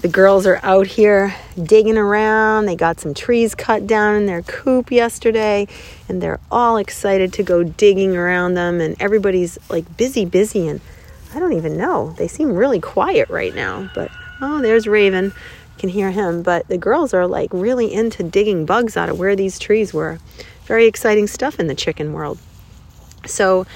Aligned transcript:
The 0.00 0.06
girls 0.06 0.46
are 0.46 0.60
out 0.62 0.86
here 0.86 1.34
digging 1.60 1.98
around. 1.98 2.66
They 2.66 2.76
got 2.76 3.00
some 3.00 3.14
trees 3.14 3.56
cut 3.56 3.84
down 3.88 4.14
in 4.14 4.26
their 4.26 4.42
coop 4.42 4.92
yesterday, 4.92 5.66
and 6.08 6.22
they're 6.22 6.38
all 6.52 6.76
excited 6.76 7.32
to 7.32 7.42
go 7.42 7.64
digging 7.64 8.16
around 8.16 8.54
them. 8.54 8.80
And 8.80 8.94
everybody's 9.00 9.58
like 9.68 9.96
busy, 9.96 10.24
busy, 10.24 10.68
and 10.68 10.80
I 11.34 11.40
don't 11.40 11.54
even 11.54 11.76
know. 11.76 12.14
They 12.16 12.28
seem 12.28 12.52
really 12.52 12.78
quiet 12.78 13.28
right 13.28 13.52
now. 13.52 13.90
But 13.92 14.12
oh, 14.40 14.62
there's 14.62 14.86
Raven. 14.86 15.24
You 15.24 15.32
can 15.78 15.88
hear 15.88 16.12
him. 16.12 16.42
But 16.42 16.68
the 16.68 16.78
girls 16.78 17.12
are 17.12 17.26
like 17.26 17.52
really 17.52 17.92
into 17.92 18.22
digging 18.22 18.66
bugs 18.66 18.96
out 18.96 19.08
of 19.08 19.18
where 19.18 19.34
these 19.34 19.58
trees 19.58 19.92
were. 19.92 20.20
Very 20.66 20.86
exciting 20.86 21.26
stuff 21.26 21.58
in 21.58 21.66
the 21.66 21.74
chicken 21.74 22.12
world. 22.12 22.38
So 23.26 23.66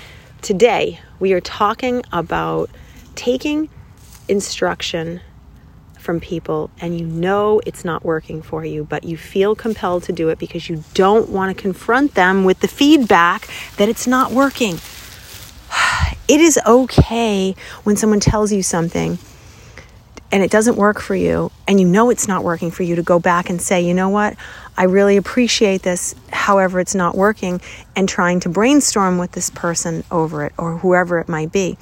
today 0.41 1.01
we 1.19 1.33
are 1.33 1.41
talking 1.41 2.05
about 2.13 2.71
taking 3.17 3.69
instruction 4.29 5.21
from 6.03 6.21
people 6.21 6.71
and 6.81 6.99
you 6.99 7.07
know 7.07 7.61
it's 7.65 7.85
not 7.85 8.05
working 8.05 8.43
for 8.43 8.65
you, 8.65 8.85
but 8.85 9.05
you 9.05 9.17
feel 9.17 9.55
compelled 9.55 10.03
to 10.05 10.13
do 10.13 10.29
it 10.29 10.39
because 10.39 10.69
you 10.69 10.83
don't 10.95 11.31
want 11.31 11.57
to 11.57 11.61
confront 11.61 12.15
them 12.15 12.45
with 12.45 12.61
the 12.61 12.69
feedback 12.69 13.49
that 13.77 13.89
it's 13.89 14.07
not 14.07 14.33
working. 14.33 14.79
It 16.29 16.41
is 16.41 16.59
okay 16.65 17.55
when 17.83 17.97
someone 17.97 18.21
tells 18.21 18.53
you 18.53 18.63
something 18.63 19.19
and 20.31 20.43
it 20.43 20.51
doesn't 20.51 20.77
work 20.77 20.99
for 21.01 21.15
you 21.15 21.51
and 21.69 21.79
you 21.79 21.87
know 21.87 22.09
it's 22.11 22.27
not 22.27 22.43
working 22.43 22.71
for 22.71 22.85
you 22.85 22.97
to 22.97 23.03
go 23.03 23.19
back 23.19 23.51
and 23.51 23.61
say, 23.61 23.83
you 23.83 23.93
know 23.93 24.09
what, 24.09 24.37
I 24.77 24.85
really 24.85 25.17
appreciate 25.17 25.83
this, 25.83 26.15
however, 26.33 26.81
it's 26.81 26.95
not 26.95 27.17
working, 27.17 27.61
and 27.95 28.09
trying 28.09 28.41
to 28.41 28.49
brainstorm 28.49 29.19
with 29.19 29.33
this 29.33 29.51
person 29.51 30.05
over 30.11 30.45
it 30.45 30.53
or 30.57 30.79
whoever 30.79 31.19
it 31.19 31.29
might 31.29 31.53
be 31.53 31.77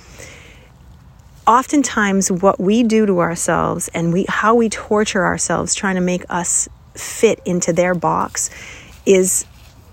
oftentimes 1.50 2.30
what 2.30 2.60
we 2.60 2.84
do 2.84 3.06
to 3.06 3.18
ourselves 3.18 3.90
and 3.92 4.12
we 4.12 4.24
how 4.28 4.54
we 4.54 4.68
torture 4.68 5.24
ourselves 5.24 5.74
trying 5.74 5.96
to 5.96 6.00
make 6.00 6.24
us 6.30 6.68
fit 6.94 7.40
into 7.44 7.72
their 7.72 7.92
box 7.92 8.50
is 9.04 9.44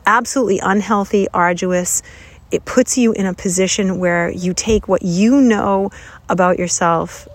absolutely 0.06 0.60
unhealthy, 0.60 1.28
arduous. 1.34 2.04
It 2.52 2.64
puts 2.64 2.96
you 2.96 3.12
in 3.12 3.26
a 3.26 3.34
position 3.34 3.98
where 3.98 4.30
you 4.30 4.54
take 4.54 4.88
what 4.88 5.02
you 5.02 5.42
know 5.42 5.90
about 6.30 6.60
yourself, 6.60 7.28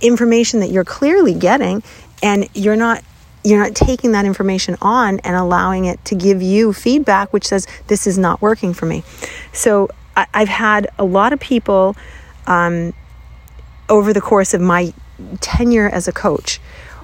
information 0.00 0.58
that 0.58 0.70
you're 0.70 0.84
clearly 0.84 1.34
getting, 1.34 1.84
and 2.20 2.48
you're 2.54 2.76
not 2.76 3.04
you're 3.44 3.62
not 3.62 3.76
taking 3.76 4.10
that 4.10 4.24
information 4.24 4.76
on 4.82 5.20
and 5.20 5.36
allowing 5.36 5.84
it 5.84 6.04
to 6.06 6.16
give 6.16 6.42
you 6.42 6.72
feedback 6.72 7.32
which 7.32 7.46
says 7.46 7.68
this 7.86 8.08
is 8.08 8.18
not 8.18 8.42
working 8.42 8.74
for 8.74 8.86
me. 8.86 9.04
So 9.52 9.88
I, 10.16 10.26
have 10.32 10.48
had 10.48 10.88
a 10.98 11.04
lot 11.04 11.32
of 11.32 11.38
people 11.38 11.94
um, 12.48 12.92
over 13.88 14.12
the 14.12 14.20
course 14.20 14.54
of 14.54 14.60
my 14.60 14.92
tenure 15.40 15.88
as 15.88 16.08
a 16.08 16.12
coach 16.12 16.60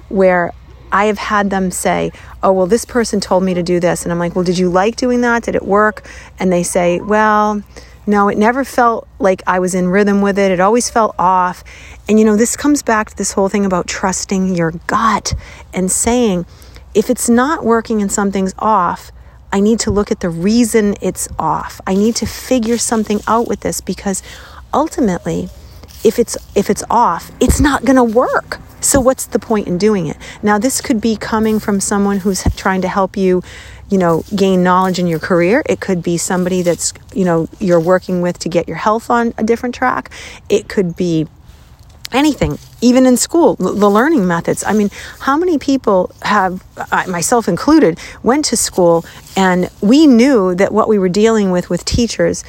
where 0.09 0.53
I 0.91 1.05
have 1.05 1.17
had 1.17 1.49
them 1.49 1.71
say, 1.71 2.11
Oh, 2.41 2.53
well, 2.53 2.67
this 2.67 2.85
person 2.85 3.19
told 3.19 3.43
me 3.43 3.53
to 3.53 3.63
do 3.63 3.79
this. 3.79 4.03
And 4.03 4.11
I'm 4.11 4.19
like, 4.19 4.35
Well, 4.35 4.45
did 4.45 4.57
you 4.57 4.69
like 4.69 4.95
doing 4.95 5.21
that? 5.21 5.43
Did 5.43 5.55
it 5.55 5.65
work? 5.65 6.07
And 6.39 6.51
they 6.51 6.63
say, 6.63 6.99
Well, 6.99 7.63
no, 8.07 8.29
it 8.29 8.37
never 8.37 8.63
felt 8.63 9.07
like 9.17 9.41
I 9.47 9.59
was 9.59 9.73
in 9.73 9.87
rhythm 9.87 10.21
with 10.21 10.37
it. 10.37 10.51
It 10.51 10.59
always 10.59 10.89
felt 10.89 11.15
off. 11.17 11.63
And 12.07 12.19
you 12.19 12.25
know, 12.25 12.35
this 12.35 12.55
comes 12.55 12.83
back 12.83 13.09
to 13.09 13.17
this 13.17 13.31
whole 13.31 13.49
thing 13.49 13.65
about 13.65 13.87
trusting 13.87 14.55
your 14.55 14.71
gut 14.87 15.33
and 15.73 15.91
saying, 15.91 16.45
if 16.93 17.09
it's 17.09 17.27
not 17.27 17.65
working 17.65 18.01
and 18.01 18.11
something's 18.11 18.53
off, 18.59 19.11
I 19.51 19.59
need 19.59 19.79
to 19.81 19.91
look 19.91 20.11
at 20.11 20.19
the 20.19 20.29
reason 20.29 20.95
it's 21.01 21.27
off. 21.39 21.81
I 21.87 21.95
need 21.95 22.15
to 22.17 22.25
figure 22.25 22.77
something 22.77 23.21
out 23.27 23.47
with 23.47 23.61
this 23.61 23.81
because 23.81 24.21
ultimately, 24.73 25.49
if 26.05 26.19
it's 26.19 26.37
if 26.55 26.69
it's 26.69 26.83
off, 26.89 27.31
it's 27.41 27.59
not 27.59 27.83
going 27.83 27.95
to 27.97 28.03
work. 28.03 28.59
So 28.79 29.01
what's 29.01 29.25
the 29.25 29.39
point 29.39 29.67
in 29.67 29.79
doing 29.79 30.05
it? 30.05 30.17
Now 30.43 30.59
this 30.59 30.79
could 30.79 31.01
be 31.01 31.15
coming 31.15 31.59
from 31.59 31.79
someone 31.79 32.19
who's 32.19 32.43
trying 32.55 32.81
to 32.81 32.87
help 32.87 33.17
you, 33.17 33.41
you 33.89 33.97
know, 33.97 34.23
gain 34.35 34.61
knowledge 34.63 34.99
in 34.99 35.07
your 35.07 35.17
career. 35.17 35.63
It 35.67 35.79
could 35.79 36.03
be 36.03 36.17
somebody 36.17 36.61
that's, 36.61 36.93
you 37.15 37.25
know, 37.25 37.49
you're 37.59 37.79
working 37.79 38.21
with 38.21 38.37
to 38.39 38.49
get 38.49 38.67
your 38.67 38.77
health 38.77 39.09
on 39.09 39.33
a 39.39 39.43
different 39.43 39.73
track. 39.73 40.11
It 40.47 40.69
could 40.69 40.95
be 40.95 41.27
anything, 42.11 42.59
even 42.81 43.07
in 43.07 43.17
school, 43.17 43.55
the 43.55 43.89
learning 43.89 44.27
methods. 44.27 44.63
I 44.63 44.73
mean, 44.73 44.91
how 45.21 45.35
many 45.35 45.57
people 45.57 46.11
have, 46.21 46.63
myself 47.07 47.47
included, 47.47 47.99
went 48.21 48.45
to 48.45 48.57
school 48.57 49.03
and 49.35 49.71
we 49.81 50.05
knew 50.05 50.53
that 50.53 50.71
what 50.71 50.87
we 50.87 50.99
were 50.99 51.09
dealing 51.09 51.49
with 51.49 51.71
with 51.71 51.83
teachers 51.83 52.43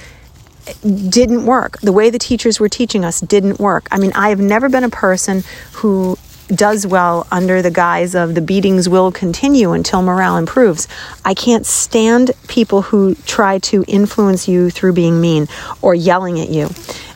didn't 0.83 1.47
work. 1.47 1.81
The 1.81 1.93
way 1.93 2.11
the 2.11 2.19
teachers 2.19 2.59
were 2.61 2.69
teaching 2.69 3.05
us 3.05 3.21
didn't 3.21 3.59
work. 3.59 3.89
I 3.91 3.99
mean, 3.99 4.13
I 4.15 4.31
have 4.31 4.41
never 4.41 4.69
been 4.69 4.85
a 4.85 4.91
person 4.91 5.45
who 5.73 6.19
does 6.49 6.87
well 6.87 7.27
under 7.31 7.61
the 7.61 7.71
guise 7.71 8.15
of 8.15 8.35
the 8.35 8.41
beatings 8.41 8.89
will 8.89 9.11
continue 9.11 9.73
until 9.73 10.03
morale 10.03 10.37
improves. 10.37 10.87
I 11.25 11.35
can't 11.35 11.67
stand 11.67 12.31
people 12.49 12.83
who 12.83 13.15
try 13.27 13.59
to 13.61 13.85
influence 13.89 14.47
you 14.47 14.71
through 14.71 14.93
being 14.93 15.21
mean 15.21 15.49
or 15.83 15.95
yelling 15.95 16.41
at 16.41 16.49
you. 16.49 16.71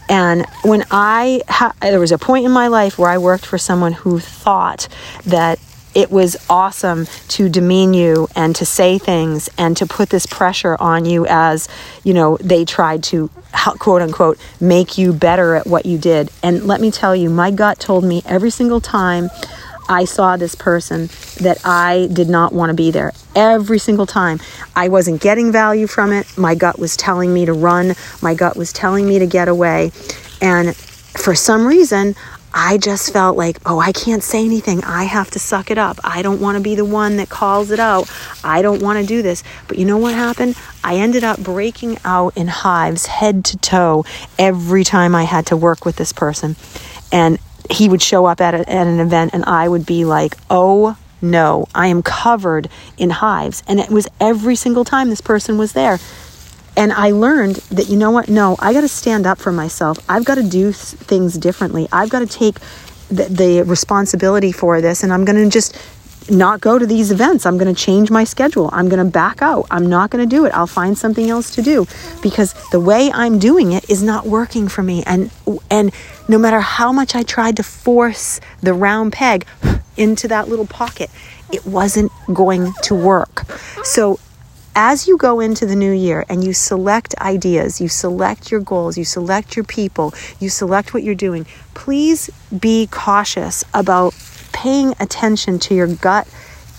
And 0.09 0.45
when 0.65 0.85
I, 0.91 1.43
ha- 1.49 1.75
there 1.81 2.01
was 2.01 2.11
a 2.11 2.19
point 2.19 2.45
in 2.45 2.51
my 2.51 2.67
life 2.67 2.99
where 2.99 3.11
I 3.11 3.19
worked 3.19 3.47
for 3.47 3.59
someone 3.59 3.93
who 3.93 4.19
thought 4.19 4.89
that 5.27 5.61
it 5.95 6.11
was 6.11 6.37
awesome 6.49 7.07
to 7.29 7.49
demean 7.49 7.95
you 7.95 8.29
and 8.37 8.55
to 8.57 8.65
say 8.65 8.99
things 8.99 9.49
and 9.59 9.77
to 9.77 9.87
put 9.87 10.11
this 10.11 10.27
pressure 10.27 10.77
on 10.79 11.05
you 11.05 11.27
as, 11.29 11.69
you 12.05 12.15
know, 12.15 12.37
they 12.39 12.65
tried 12.65 13.03
to 13.05 13.31
quote 13.79 14.03
unquote 14.03 14.39
make 14.61 14.97
you 14.97 15.13
better 15.13 15.57
at 15.57 15.67
what 15.67 15.87
you 15.87 15.99
did. 15.99 16.31
And 16.43 16.65
let 16.65 16.81
me 16.81 16.91
tell 16.91 17.15
you, 17.17 17.29
my 17.29 17.51
gut 17.51 17.81
told 17.81 18.05
me 18.05 18.23
every 18.25 18.51
single 18.51 18.81
time 18.81 19.31
I 19.89 20.05
saw 20.05 20.37
this 20.37 20.55
person 20.55 21.09
that 21.41 21.59
I 21.65 22.09
did 22.13 22.29
not 22.29 22.53
want 22.53 22.71
to 22.71 22.75
be 22.75 22.93
there. 22.93 23.13
Every 23.35 23.81
single 23.81 24.07
time. 24.07 24.39
I 24.77 24.87
wasn't 24.87 25.21
getting 25.21 25.51
value 25.51 25.89
from 25.89 26.13
it. 26.13 26.27
My 26.39 26.55
gut 26.55 26.79
was 26.79 26.97
telling 26.97 27.35
me 27.35 27.45
to 27.47 27.53
run. 27.53 27.95
My 28.23 28.35
gut 28.35 28.57
was 28.57 28.73
telling 28.73 29.09
me 29.09 29.19
to 29.19 29.27
get 29.27 29.49
away. 29.49 29.91
And 30.41 30.77
for 31.17 31.35
some 31.35 31.67
reason, 31.67 32.15
I 32.53 32.79
just 32.79 33.13
felt 33.13 33.37
like, 33.37 33.59
oh, 33.65 33.79
I 33.79 33.93
can't 33.93 34.23
say 34.23 34.45
anything. 34.45 34.83
I 34.85 35.05
have 35.05 35.31
to 35.33 35.39
suck 35.39 35.71
it 35.71 35.79
up. 35.79 36.01
I 36.03 36.23
don't 36.23 36.41
want 36.41 36.57
to 36.57 36.63
be 36.63 36.75
the 36.75 36.85
one 36.85 37.17
that 37.19 37.29
calls 37.29 37.71
it 37.71 37.79
out. 37.79 38.11
I 38.43 38.63
don't 38.63 38.83
want 38.83 38.99
to 38.99 39.07
do 39.07 39.23
this. 39.23 39.45
But 39.69 39.79
you 39.79 39.85
know 39.85 39.99
what 39.99 40.15
happened? 40.15 40.57
I 40.83 40.97
ended 40.97 41.23
up 41.23 41.39
breaking 41.39 41.99
out 42.05 42.37
in 42.37 42.49
hives 42.49 43.07
head 43.07 43.45
to 43.47 43.57
toe 43.59 44.05
every 44.39 44.83
time 44.83 45.15
I 45.15 45.25
had 45.25 45.47
to 45.47 45.57
work 45.57 45.85
with 45.85 45.97
this 45.97 46.13
person. 46.13 46.57
And 47.13 47.39
he 47.71 47.89
would 47.89 48.03
show 48.03 48.27
up 48.27 48.41
at, 48.41 48.55
a, 48.55 48.69
at 48.69 48.87
an 48.87 48.99
event 48.99 49.33
and 49.33 49.45
I 49.45 49.69
would 49.69 49.87
be 49.87 50.05
like, 50.05 50.37
oh 50.49 50.97
no, 51.23 51.67
I 51.75 51.89
am 51.89 52.03
covered 52.03 52.69
in 52.97 53.11
hives. 53.11 53.63
And 53.69 53.79
it 53.79 53.91
was 53.91 54.09
every 54.19 54.57
single 54.57 54.85
time 54.85 55.11
this 55.11 55.21
person 55.21 55.57
was 55.57 55.73
there. 55.73 55.99
And 56.77 56.93
I 56.93 57.11
learned 57.11 57.57
that, 57.71 57.89
you 57.89 57.97
know 57.97 58.11
what? 58.11 58.29
No, 58.29 58.57
I 58.59 58.73
got 58.73 58.83
to 58.83 58.89
stand 58.89 59.27
up 59.27 59.39
for 59.39 59.53
myself. 59.53 59.99
I've 60.09 60.25
got 60.25 60.37
to 60.37 60.43
do 60.43 60.73
things 60.73 61.37
differently. 61.37 61.89
I've 61.93 62.11
got 62.11 62.21
to 62.21 62.27
take 62.27 62.59
the, 63.09 63.25
the 63.25 63.63
responsibility 63.63 64.53
for 64.53 64.81
this. 64.81 65.03
And 65.03 65.13
I'm 65.13 65.25
going 65.25 65.43
to 65.43 65.51
just 65.51 65.77
not 66.31 66.61
go 66.61 66.79
to 66.79 66.87
these 66.87 67.11
events. 67.11 67.45
I'm 67.45 67.59
going 67.59 67.73
to 67.73 67.79
change 67.79 68.11
my 68.11 68.25
schedule. 68.25 68.71
I'm 68.73 68.89
going 68.89 69.05
to 69.05 69.11
back 69.11 69.43
out. 69.43 69.67
I'm 69.71 69.87
not 69.87 70.11
going 70.11 70.27
to 70.27 70.29
do 70.29 70.45
it. 70.45 70.53
I'll 70.55 70.67
find 70.67 70.97
something 70.97 71.29
else 71.29 71.55
to 71.57 71.63
do 71.63 71.87
because 72.23 72.55
the 72.71 72.81
way 72.81 73.11
I'm 73.13 73.39
doing 73.39 73.73
it 73.73 73.89
is 73.91 74.03
not 74.03 74.27
working 74.27 74.69
for 74.69 74.83
me. 74.83 75.03
And 75.05 75.31
and 75.71 75.93
no 76.29 76.39
matter 76.39 76.61
how 76.61 76.93
much 76.93 77.15
I 77.15 77.23
tried 77.23 77.57
to 77.57 77.63
force 77.63 78.41
the 78.61 78.75
round 78.75 79.13
peg 79.13 79.47
into 79.97 80.29
that 80.29 80.49
little 80.49 80.67
pocket, 80.67 81.11
it 81.53 81.67
wasn't 81.67 82.13
going 82.33 82.73
to 82.83 82.95
work. 82.95 83.45
So 83.83 84.21
as 84.75 85.09
you 85.09 85.17
go 85.17 85.41
into 85.41 85.67
the 85.67 85.77
new 85.77 85.93
year 85.93 86.25
and 86.29 86.45
you 86.45 86.53
select 86.53 87.15
ideas, 87.21 87.81
you 87.81 87.89
select 87.89 88.51
your 88.51 88.61
goals, 88.61 88.97
you 88.97 89.05
select 89.05 89.57
your 89.57 89.65
people, 89.65 90.15
you 90.39 90.49
select 90.49 90.95
what 90.95 91.03
you're 91.03 91.15
doing, 91.15 91.47
please 91.75 92.31
be 92.59 92.87
cautious 92.91 93.65
about 93.75 94.15
paying 94.53 94.95
attention 95.01 95.59
to 95.59 95.75
your 95.75 95.87
gut 95.87 96.29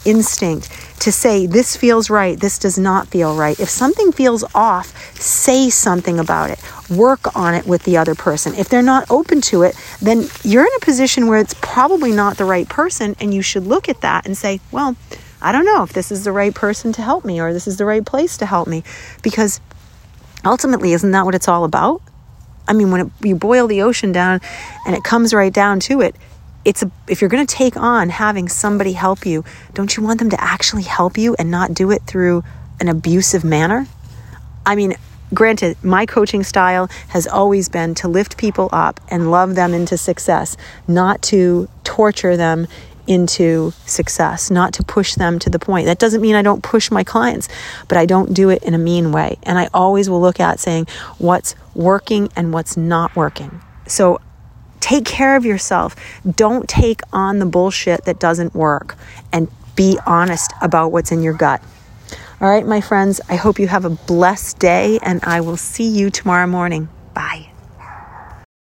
instinct 0.04 0.70
to 1.00 1.12
say, 1.12 1.46
this 1.46 1.76
feels 1.76 2.10
right, 2.10 2.40
this 2.40 2.60
does 2.60 2.78
not 2.78 3.08
feel 3.08 3.36
right. 3.36 3.60
If 3.60 3.70
something 3.70 4.12
feels 4.12 4.44
off, 4.54 4.96
say 5.20 5.70
something 5.70 6.20
about 6.20 6.52
it. 6.52 6.60
Work 6.90 7.36
on 7.36 7.54
it 7.54 7.66
with 7.66 7.84
the 7.84 7.98
other 7.98 8.16
person. 8.16 8.54
If 8.56 8.70
they're 8.70 8.82
not 8.82 9.10
open 9.10 9.42
to 9.42 9.64
it, 9.64 9.76
then 10.02 10.28
you're 10.44 10.66
in 10.66 10.74
a 10.78 10.86
position 10.86 11.28
where 11.28 11.40
it's 11.40 11.56
probably 11.62 12.12
not 12.12 12.38
the 12.38 12.46
right 12.46 12.68
person, 12.68 13.16
and 13.20 13.34
you 13.34 13.42
should 13.42 13.66
look 13.66 13.90
at 13.90 14.02
that 14.02 14.26
and 14.26 14.38
say, 14.38 14.60
well, 14.72 14.96
I 15.42 15.52
don't 15.52 15.66
know 15.66 15.84
if 15.84 15.94
this 15.94 16.12
is 16.12 16.24
the 16.24 16.32
right 16.32 16.54
person 16.54 16.94
to 16.94 17.02
help 17.02 17.26
me 17.26 17.40
or 17.40 17.54
this 17.54 17.68
is 17.68 17.78
the 17.78 17.86
right 17.86 18.06
place 18.06 18.38
to 18.38 18.46
help 18.46 18.68
me. 18.68 18.84
Because 19.24 19.60
ultimately, 20.46 20.94
isn't 20.94 21.12
that 21.12 21.26
what 21.26 21.36
it's 21.36 21.48
all 21.48 21.64
about? 21.64 22.02
I 22.68 22.74
mean, 22.74 22.92
when 22.92 23.02
it, 23.02 23.12
you 23.24 23.36
boil 23.36 23.68
the 23.68 23.82
ocean 23.82 24.12
down 24.12 24.40
and 24.86 24.96
it 24.96 25.04
comes 25.04 25.34
right 25.34 25.52
down 25.52 25.80
to 25.82 26.02
it, 26.02 26.16
it's 26.64 26.84
a, 26.84 26.92
if 27.08 27.22
you're 27.22 27.30
going 27.30 27.46
to 27.46 27.56
take 27.56 27.76
on 27.76 28.10
having 28.10 28.48
somebody 28.48 28.94
help 28.94 29.26
you, 29.26 29.44
don't 29.74 29.98
you 29.98 30.04
want 30.04 30.20
them 30.20 30.30
to 30.30 30.42
actually 30.42 30.84
help 30.84 31.18
you 31.18 31.36
and 31.40 31.50
not 31.50 31.74
do 31.74 31.92
it 31.92 32.04
through 32.04 32.44
an 32.80 32.88
abusive 32.88 33.44
manner? 33.44 33.88
I 34.66 34.76
mean, 34.76 34.94
granted, 35.34 35.84
my 35.84 36.06
coaching 36.06 36.44
style 36.44 36.88
has 37.10 37.26
always 37.28 37.68
been 37.68 37.96
to 37.96 38.08
lift 38.08 38.38
people 38.38 38.70
up 38.72 39.00
and 39.10 39.32
love 39.32 39.56
them 39.56 39.74
into 39.74 39.98
success, 39.98 40.56
not 40.88 41.22
to 41.24 41.68
torture 41.84 42.38
them 42.38 42.68
into 43.08 43.72
success, 43.86 44.52
not 44.52 44.74
to 44.74 44.84
push 44.84 45.16
them 45.16 45.40
to 45.40 45.50
the 45.50 45.60
point. 45.60 45.86
That 45.86 46.00
doesn't 46.00 46.22
mean 46.22 46.36
I 46.36 46.42
don't 46.42 46.64
push 46.64 46.92
my 46.92 47.04
clients, 47.04 47.50
but 47.88 47.98
I 47.98 48.06
don't 48.06 48.34
do 48.34 48.50
it 48.50 48.64
in 48.64 48.74
a 48.74 48.78
mean 48.78 49.12
way. 49.12 49.38
And 49.44 49.58
I 49.58 49.70
always 49.74 50.10
will 50.10 50.22
look 50.22 50.40
at 50.40 50.60
saying 50.60 50.88
what's 51.18 51.56
working 51.76 52.30
and 52.36 52.54
what's 52.54 52.78
not 52.78 53.16
working. 53.16 53.62
So 53.88 54.20
take 54.80 55.06
care 55.06 55.36
of 55.36 55.46
yourself. 55.46 55.96
Don't 56.30 56.68
take 56.68 57.02
on 57.14 57.40
the 57.40 57.46
bullshit 57.46 58.06
that 58.06 58.20
doesn't 58.20 58.54
work 58.54 58.96
and 59.32 59.48
be 59.76 60.00
honest 60.06 60.52
about 60.62 60.92
what's 60.92 61.12
in 61.12 61.22
your 61.22 61.34
gut. 61.34 61.62
All 62.42 62.50
right, 62.50 62.66
my 62.66 62.82
friends, 62.82 63.22
I 63.30 63.36
hope 63.36 63.60
you 63.60 63.68
have 63.68 63.86
a 63.86 63.90
blessed 63.90 64.58
day 64.58 65.00
and 65.04 65.24
I 65.24 65.42
will 65.42 65.58
see 65.58 65.88
you 65.88 66.10
tomorrow 66.10 66.48
morning. 66.48 66.90
Bye. 67.14 67.51